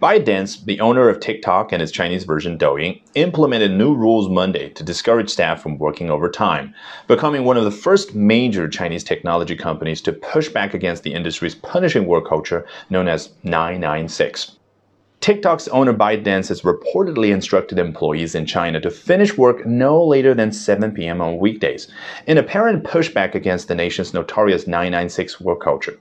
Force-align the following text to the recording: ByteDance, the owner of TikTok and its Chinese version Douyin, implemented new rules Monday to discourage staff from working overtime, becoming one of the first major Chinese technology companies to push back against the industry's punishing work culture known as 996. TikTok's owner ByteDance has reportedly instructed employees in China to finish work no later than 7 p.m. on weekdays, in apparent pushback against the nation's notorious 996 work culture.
ByteDance, 0.00 0.64
the 0.64 0.80
owner 0.80 1.10
of 1.10 1.20
TikTok 1.20 1.72
and 1.72 1.82
its 1.82 1.92
Chinese 1.92 2.24
version 2.24 2.56
Douyin, 2.56 3.02
implemented 3.16 3.70
new 3.70 3.94
rules 3.94 4.30
Monday 4.30 4.70
to 4.70 4.82
discourage 4.82 5.28
staff 5.28 5.62
from 5.62 5.76
working 5.76 6.08
overtime, 6.08 6.74
becoming 7.06 7.44
one 7.44 7.58
of 7.58 7.64
the 7.64 7.70
first 7.70 8.14
major 8.14 8.66
Chinese 8.66 9.04
technology 9.04 9.54
companies 9.54 10.00
to 10.00 10.14
push 10.14 10.48
back 10.48 10.72
against 10.72 11.02
the 11.02 11.12
industry's 11.12 11.54
punishing 11.54 12.06
work 12.06 12.26
culture 12.26 12.66
known 12.88 13.08
as 13.08 13.28
996. 13.42 14.52
TikTok's 15.20 15.68
owner 15.68 15.92
ByteDance 15.92 16.48
has 16.48 16.62
reportedly 16.62 17.30
instructed 17.30 17.78
employees 17.78 18.34
in 18.34 18.46
China 18.46 18.80
to 18.80 18.90
finish 18.90 19.36
work 19.36 19.66
no 19.66 20.02
later 20.02 20.32
than 20.32 20.50
7 20.50 20.92
p.m. 20.92 21.20
on 21.20 21.36
weekdays, 21.36 21.92
in 22.26 22.38
apparent 22.38 22.84
pushback 22.84 23.34
against 23.34 23.68
the 23.68 23.74
nation's 23.74 24.14
notorious 24.14 24.66
996 24.66 25.42
work 25.42 25.60
culture. 25.60 25.98